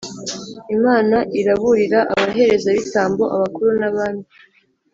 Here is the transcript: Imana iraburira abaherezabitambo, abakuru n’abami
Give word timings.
Imana 0.75 1.17
iraburira 1.39 1.99
abaherezabitambo, 2.13 3.23
abakuru 3.35 3.69
n’abami 3.81 4.25